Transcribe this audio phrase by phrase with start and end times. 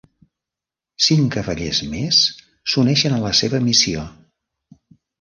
[1.07, 2.23] Cinc cavallers més
[2.73, 4.11] s'uneixen a la seva missió.